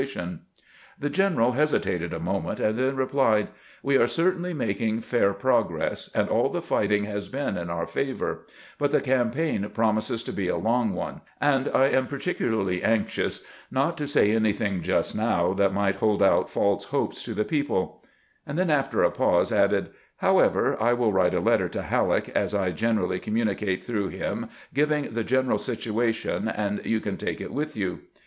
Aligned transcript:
98 0.01 0.13
CAMPAIGNING 0.15 0.33
"WITH 0.33 0.45
GRANT 0.47 0.53
The 1.11 1.15
general 1.15 1.51
hesitated 1.51 2.11
a 2.11 2.19
moment, 2.19 2.59
and 2.59 2.79
then 2.79 2.95
replied: 2.95 3.49
"We 3.83 3.97
are 3.97 4.07
certainly 4.07 4.51
making 4.51 5.01
fair 5.01 5.31
progress, 5.31 6.09
and 6.15 6.27
all 6.27 6.49
the 6.49 6.63
fighting 6.63 7.03
has 7.03 7.27
been 7.27 7.55
in 7.55 7.67
onr 7.67 7.87
favor; 7.87 8.47
but 8.79 8.91
the 8.91 8.99
campaign 8.99 9.69
prom 9.71 9.97
ises 9.97 10.25
to 10.25 10.33
be 10.33 10.47
a 10.47 10.57
long 10.57 10.93
one, 10.93 11.21
and 11.39 11.69
I 11.71 11.85
am 11.89 12.07
particularly 12.07 12.81
anxious 12.81 13.43
not 13.69 13.95
to 13.99 14.07
say 14.07 14.31
anything 14.31 14.81
just 14.81 15.15
now 15.15 15.53
that 15.53 15.71
might 15.71 15.97
hold 15.97 16.23
out 16.23 16.49
false 16.49 16.85
hopes 16.85 17.21
to 17.25 17.35
the 17.35 17.45
people"; 17.45 18.03
and 18.47 18.57
then, 18.57 18.71
after 18.71 19.03
a 19.03 19.11
pause, 19.11 19.51
added," 19.53 19.91
However, 20.27 20.81
I 20.81 20.93
will 20.93 21.11
write 21.13 21.35
a 21.35 21.39
letter 21.39 21.69
to 21.69 21.83
Halleck, 21.83 22.27
as 22.29 22.55
I 22.55 22.71
gener 22.71 23.03
ally 23.03 23.19
communicate 23.19 23.83
through 23.83 24.07
him, 24.07 24.49
giving 24.73 25.11
the 25.11 25.23
general 25.23 25.59
situation, 25.59 26.47
and 26.47 26.83
you 26.87 26.99
can 27.01 27.17
take 27.17 27.39
it 27.39 27.53
with 27.53 27.75
you." 27.77 27.99